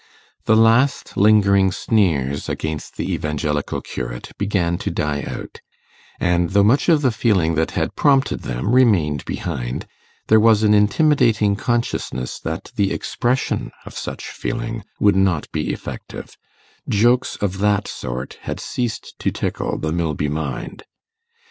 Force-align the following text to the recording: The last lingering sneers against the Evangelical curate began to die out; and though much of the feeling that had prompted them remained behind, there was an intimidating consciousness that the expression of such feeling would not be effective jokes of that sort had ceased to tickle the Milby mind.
The 0.45 0.55
last 0.55 1.15
lingering 1.15 1.71
sneers 1.71 2.49
against 2.49 2.95
the 2.97 3.13
Evangelical 3.13 3.81
curate 3.81 4.31
began 4.39 4.79
to 4.79 4.89
die 4.89 5.21
out; 5.27 5.61
and 6.19 6.49
though 6.49 6.63
much 6.63 6.89
of 6.89 7.03
the 7.03 7.11
feeling 7.11 7.53
that 7.53 7.69
had 7.77 7.95
prompted 7.95 8.39
them 8.39 8.73
remained 8.73 9.23
behind, 9.25 9.85
there 10.25 10.39
was 10.39 10.63
an 10.63 10.73
intimidating 10.73 11.55
consciousness 11.55 12.39
that 12.39 12.71
the 12.75 12.91
expression 12.91 13.69
of 13.85 13.93
such 13.95 14.25
feeling 14.27 14.83
would 14.99 15.15
not 15.15 15.47
be 15.51 15.69
effective 15.71 16.35
jokes 16.89 17.35
of 17.35 17.59
that 17.59 17.87
sort 17.87 18.39
had 18.41 18.59
ceased 18.59 19.13
to 19.19 19.29
tickle 19.29 19.77
the 19.77 19.91
Milby 19.91 20.29
mind. 20.29 20.81